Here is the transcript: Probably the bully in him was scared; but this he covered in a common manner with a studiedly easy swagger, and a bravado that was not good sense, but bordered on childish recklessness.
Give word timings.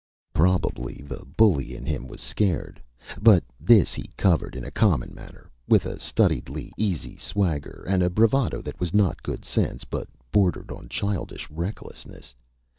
Probably 0.33 1.03
the 1.05 1.23
bully 1.37 1.75
in 1.75 1.85
him 1.85 2.07
was 2.07 2.21
scared; 2.21 2.81
but 3.21 3.43
this 3.59 3.93
he 3.93 4.09
covered 4.17 4.55
in 4.55 4.63
a 4.65 4.71
common 4.71 5.13
manner 5.13 5.51
with 5.67 5.85
a 5.85 5.99
studiedly 5.99 6.71
easy 6.75 7.17
swagger, 7.17 7.85
and 7.87 8.01
a 8.01 8.09
bravado 8.09 8.63
that 8.63 8.79
was 8.79 8.95
not 8.95 9.21
good 9.21 9.45
sense, 9.45 9.83
but 9.83 10.07
bordered 10.31 10.71
on 10.71 10.89
childish 10.89 11.47
recklessness. 11.51 12.33